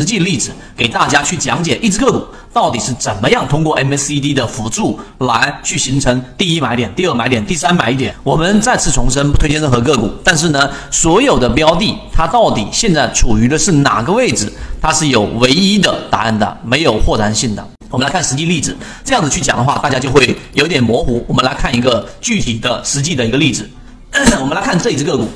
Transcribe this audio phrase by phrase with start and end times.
[0.00, 8.14] 实际例子，给大家去讲解一只个股到底是怎么样通过 MACD 的辅助来去形成第一买点、第二买点、第三买点。
[8.22, 14.50] 我们再次重申，不推荐任何个股，但是呢，所有的标的它到底现在处于的是哪个位置，
[14.80, 17.62] 它是有唯一的答案的，没有豁然性的。
[17.90, 18.74] 我们来看实际例子，
[19.04, 21.22] 这样子去讲的话，大家就会有点模糊。
[21.28, 23.68] 我们来看一个具体的实际的一个例子，
[24.40, 25.28] 我们来看这一只个股，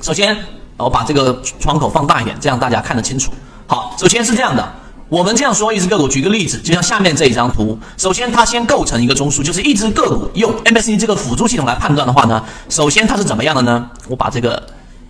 [0.00, 0.36] 首先。
[0.78, 3.32] 我把这个窗口放大一点，这样大家看得清楚。
[3.66, 4.72] 好，首先是这样的，
[5.08, 7.76] 我们这样说一只个股，举个例子，就像下面这一张图。
[7.96, 13.90] 首先，它先构成一个中枢，就是一只个股用 MACD 这个辅助系统来判断的话呢，首先它是怎么样的呢？
[14.08, 14.62] 我把这个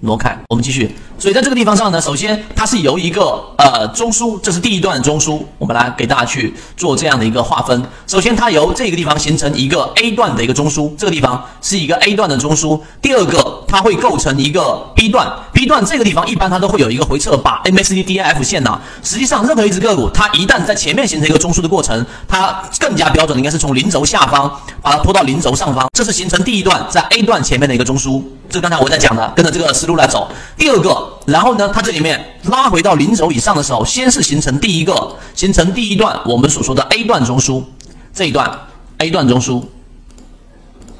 [0.00, 0.94] 挪开，我们继续。
[1.20, 7.82] 所以在这个地方上呢，首先它是由一个呃中枢，这是第一段中枢，我们来给大家去做这样的一个划分。
[8.06, 12.80] 首先它由这个地方形成一个 A 段的一个中枢，这个地方是一个 A 段的中枢。
[13.02, 28.22] 第二个，它会构成一个 B 段，B 段这个地方一般它都会有一个回撤，把 MACD、DIF 线呢，实际上任何一只个股，它一旦在前面形成一个中枢的过程，它更加标准的应该是从零轴下方把它拖到零轴上方，这是形成第一段在 A 段前面的一个中枢。
[28.48, 30.26] 这刚才我在讲的，跟着这个思路来走。
[30.56, 31.09] 第二个。
[31.26, 37.62] 然后呢，它这里面拉回到零轴以上的时候，先是形成第一个，形成第一段我们所说的 A 段中枢，
[38.12, 38.50] 这一段
[38.98, 39.62] A 段中枢，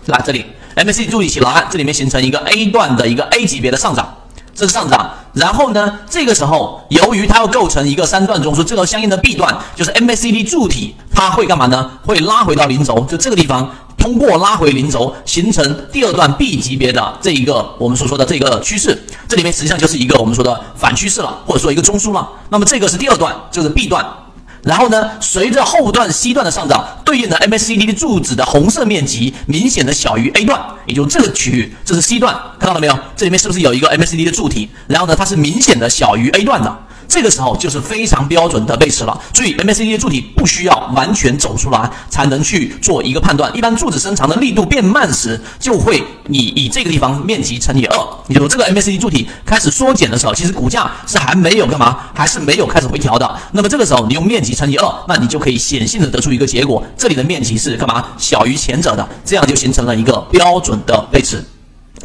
[0.06, 4.16] 来这里 MACD 注意起来，这里面形成一个 A 段的一个 A 级别的上涨，
[4.54, 5.10] 这是上涨。
[5.32, 11.90] 然后呢，这个时候由于它要构成一个三段中枢，这个相应的 B 段就是 MACD 柱体，它会干嘛呢？
[12.04, 13.70] 会拉回到零轴，就这个地方。
[14.00, 18.98] 通过拉回零轴，形成第二段 B 级别的这一个我们所说的这个趋势，
[19.28, 22.26] 这里面实际上就是一个我们说的反趋势了，或者说一个中枢了。
[22.48, 24.04] 那么这个是第二段，就是 B 段。
[24.62, 32.98] 然后呢，随着后段 C 段的上涨，对应的 MACD 的柱子的红色面积明显的小于 A 段，也就这个区域，这是 C 段，看到了没有？
[33.16, 34.68] 这里面是不是有一个 MACD 的柱体？
[34.86, 36.78] 然后呢，它是明显的小于 A 段的。
[37.10, 43.54] 这个时候就是非常标准的背驰了，注意 MACD 的柱体不需要完全走出来才能去做一个判断。
[43.54, 47.98] 一般柱子伸长的力度变慢时，就会你以这个地方面积乘以二，
[48.28, 53.28] 也就这个 MACD 柱体开始缩减的时候，其实股价是还没有干嘛，还是没有开始回调的。
[53.50, 61.44] 那么这个时候你用面积乘以二，那你就可以显性的得出一个结果，这里的面积是干嘛小于前者的，这样就形成了一个标准的背驰。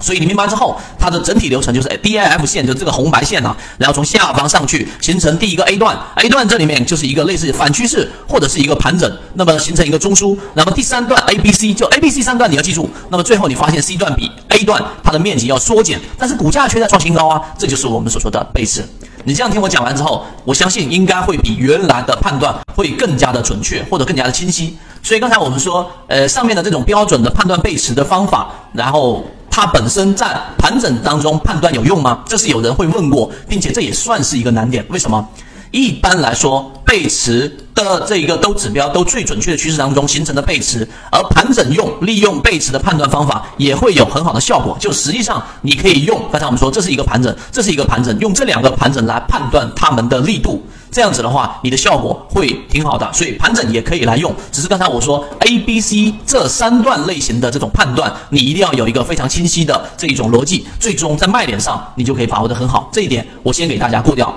[0.01, 10.37] 所以你明白之后，它的整体流程就是 D I F 线，就这个红白线呢，然后从下方上去形成第一个 A 段，A 段这里面就是一个类似反趋势或者是一个盘整，那么形成一个中枢。
[10.53, 18.83] 那么第三段 A B C 就 A B C 三段你要记住，那么最后你发现 C 段比 A 段它的面积要缩减，但是股价却在创新高啊，这就是我们所说的背驰。
[19.23, 24.77] 你这样听我讲完之后，我相信应该会比原来的判断会更加的准确或者更加的清晰。
[25.01, 29.23] 所以刚才我们说，呃，上面的这种标准的判断背驰的方法，然后。
[29.55, 32.21] 它本身在盘整当中判断有用吗？
[32.27, 34.85] 这是有人会问过，并且这也算是一个难点。
[34.89, 35.25] 为什么？
[35.71, 44.77] 一般来说，背驰的这一个都指标都最准确的趋势当中形成的背驰，而盘整用利用背驰的判断方法也会有很好的效果。
[44.79, 50.65] 就实际上你可以用，刚才我们说这是一个盘整，这是一个盘整，用这两个盘整来判断它们的力度。
[50.91, 54.33] 这样子的话，你的效果会挺好的，所以盘整也可以来用。
[54.49, 62.89] 只是刚才我说 A、B、C 这三段类型的这种判断，你一定要有一个非常清晰的这一种逻辑，最终在卖点上你就可以把握的很好。
[62.93, 64.33] 这一点我先给大家过掉，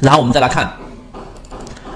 [0.00, 0.72] 然后我们再来看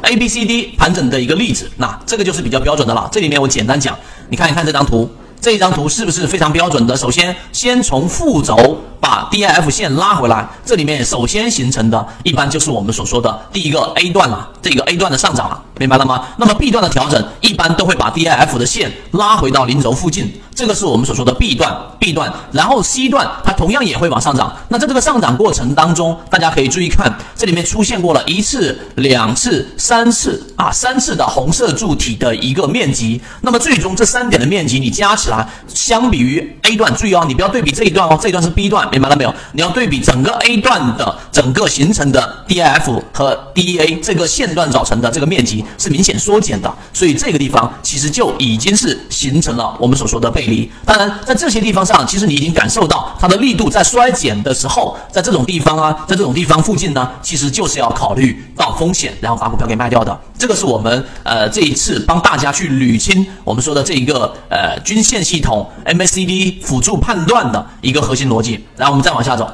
[0.03, 1.71] A、B、C、D 盘整的一个例子。
[1.77, 3.09] 那这个就是比较标准的了。
[3.13, 3.97] 这里面我简单讲，
[4.29, 6.97] 你看一看这张图，这一张图是不是非常标准的？
[6.97, 8.79] 首先，先从副轴。
[9.03, 16.27] 把 D I F 线拉回来，这里面首先形成的一般就是我们所说的第一个 A 段了，这个 A 段的上涨了，明白了吗？
[16.37, 24.55] 那么 B 段的调整一般都会把 D I F 的线拉回到零轴附近，这个是我们所说的 B 段，B 段，然后 C 段它同样也会往上涨。
[24.69, 33.21] 那在这个上涨过程当中，大家可以注意看，这里面出现过了一次、两次、三次啊，三次的红色柱体的一个面积。
[33.41, 38.89] 那么最终这三点的面积你加起来，相比于 A 段，注意哦，你不要对比这一段哦，这一段是 B 段。
[38.91, 39.35] 明白了没有？
[39.53, 50.71] 你要对比整个 A 段的整个形成的 DIF 和 DEA 这个线段造成的这个面积是明显缩减的，所以这个地方其实就已经是形成了我们所说的背离。
[50.85, 60.19] 当然，在这些地方上，其实你已经感受到它的力度在衰减的时候，在这种地方啊，在这种地方附近呢，其实就是要考虑到风险，然后把股票给卖掉的。
[60.39, 68.65] 这个是我们呃这一次帮大家去捋清我们说的这一个呃均线系统 MACD 辅助判断的一个核心逻辑。
[68.77, 69.49] 然后我们再往下走，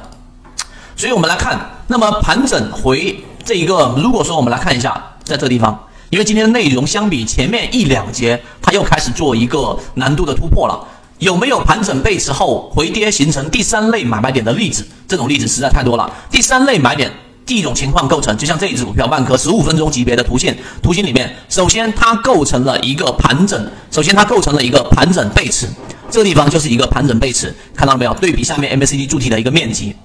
[0.95, 4.93] 所以我们来看，那么盘整回这一个，如果说我们来看一下，
[5.23, 10.87] 在这个地方，因为今天的内容相比前面一两节，它又开始做一个难度的突破了，
[11.19, 14.87] 有没有盘整背驰后回跌形成第三类买卖点的例子？
[15.07, 16.11] 这种例子实在太多了。
[16.31, 17.11] 第三类买点。
[17.45, 23.59] 第一种情况构成，就像这一只股票万科十五分钟级别的图线图形里面，首先它构成了一个盘整，
[23.89, 25.67] 首先它构成了一个盘整背驰，
[26.11, 28.13] 这个地方就是一个盘整背驰，看到了没有？
[28.21, 29.95] 对比下面 MACD 柱体的一个面积，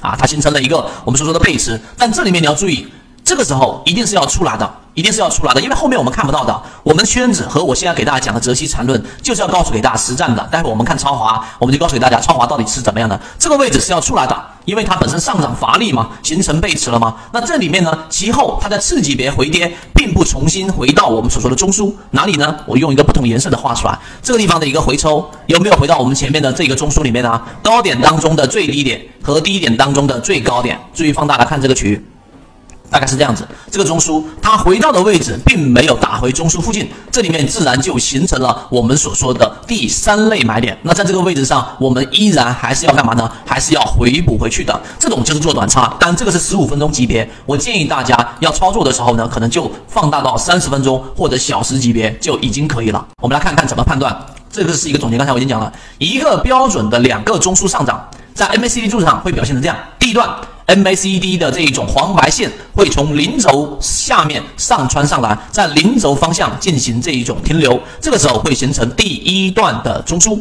[0.00, 2.86] 啊，它形成了一个我们所说的背驰，但这里面你要注意，
[3.24, 4.70] 这个时候一定是要出来的。
[4.94, 6.62] 一定是要出来的，因为后面我们看不到的。
[6.82, 10.42] 我们圈子和我现在给大家讲的泽熙缠论，就是要告诉给大家实战的。
[10.50, 13.18] 待会我们看超华，我们就告诉给大家超华到底是怎么样的。
[13.38, 14.36] 这个位置是要出来的，
[14.66, 17.14] 因为它本身上涨乏力嘛，形成背驰了吗？
[17.32, 22.54] 那这里面呢，其后它在次级别回跌，并不重新回到我们所说的中枢哪里呢？
[22.66, 27.40] 我用一个不同颜色的画出来，这个地方的一个回抽有没有回到我们前面的这个中枢里面呢？
[27.62, 32.11] 高点当中的最低点和低点当中的最高点，注意放大来看这个区域。
[32.92, 40.76] 大概是这样子，这个中枢它回到的位置并没有打回中枢附近，这里面自然就形成了我们所说的第三类买点。
[40.82, 43.32] 那在这个位置上，我们依然还是要干嘛呢？
[43.46, 44.78] 还是要回补回去的。
[44.98, 47.26] 这种就是做短差，但这个是十五分钟级别。
[47.46, 53.02] 我建议大家要操作的时候呢，可能就放大到三十分钟或者小时级别就已经可以了。
[53.22, 54.14] 我们来看看怎么判断，
[54.50, 55.16] 这个是一个总结。
[55.16, 60.28] 刚才我已经讲了一个标准的两个中枢上涨，在 MACD 柱子上会表现成这样，第一段。
[60.66, 70.40] MACD 的这一种黄白线会从零轴下面上穿上来，在零轴方向进行这一种停留，这个时候会形成第一段的中枢，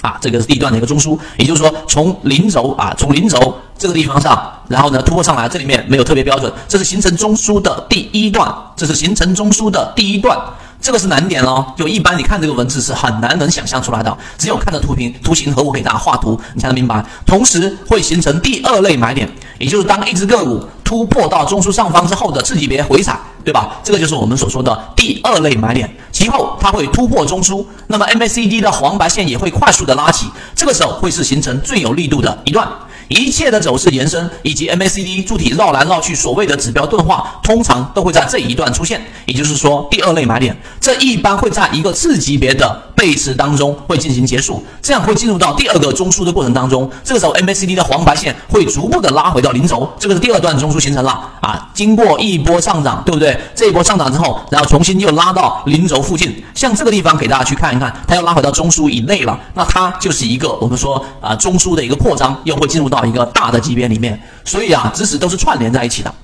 [0.00, 10.38] 啊，这个是第一段的一个中枢，也就是说从零轴啊，从零轴这个地方上，然后呢突破上来，这里面没有特别标准，这是形成中枢的第一段，这是形成中枢的第一段。
[10.80, 17.04] 这个是难点哦，就一般你看这个文字是很难能想象出来的，只有看着图屏图形和我给大家画图，你才能明白。
[17.26, 23.76] 同时会形成第二类买点，也就是当一只个股突破到中枢上方之后的次级别回踩，对吧？
[23.84, 25.88] 这个就是我们所说的第二类买点。
[26.10, 32.66] 其后它会突破中枢，那么 MACD 的黄白线也会快速的拉起，这个时候会是形成最有力度的一段。
[33.10, 39.04] 一切的走势延伸以及 MACD 柱体绕来绕去，所谓的指标钝化，通常都会在这一段出现。
[39.26, 46.88] 也就是说，第二类买点，这一般会在一个次级别的背驰当中会进行结束，这样会进入到第二个中枢的过程当中。
[47.02, 51.10] 这个时候，MACD 的黄白线会逐步的拉回到零轴，这个是第二段中枢形成了
[51.40, 51.68] 啊。
[51.74, 53.36] 经过一波上涨，对不对？
[53.56, 66.14] 这一波上涨之后，然后重新又拉到零轴附近，像这个地方给大家去看一看，它又拉回到中枢以内了，那它就是一个我们说啊中枢的一个扩张，又会进入到一个大的级别里面，所以啊，知识都是串联在一起的。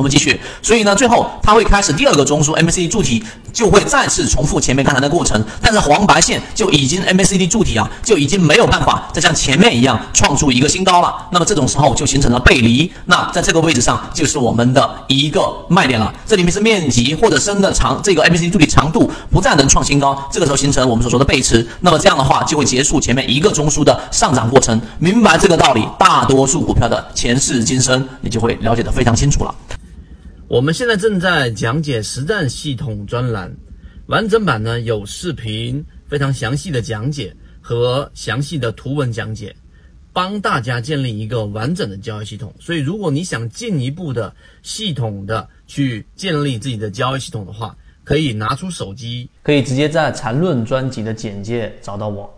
[0.00, 11.14] 我们继续，所以呢，最后它会开始第二个中枢，MACD 柱体就会再次重复前面刚才的过程，但是黄白线就已经 MACD 柱体啊，就已经没有办法再像前面一样创出一个新高了。
[11.32, 16.10] 那么这种时候就形成了背离，那在这个位置上就是我们的一个卖点了。
[16.26, 21.68] 这里面是面积或者深的长，这个 MACD 柱体长度不再能创新高，这个时候形成我们所说的背驰。
[21.80, 24.80] 那么这样的话就会结束前面一个中枢的上涨过程。
[24.98, 29.54] 明白这个道理，大多数股票的前世今生你就会了解的非常清楚了。
[30.50, 33.56] 我们现在正在讲解实战系统专栏，
[34.06, 39.54] 完整版呢有视频，非常详细的讲解和详细的图文讲解，
[40.12, 42.52] 帮大家建立一个完整的交易系统。
[42.58, 52.28] 所以，如果你想进一步的系统的去建立自己的交易系统的话，可以拿出手机，可以直接在缠论专辑的简介找到我。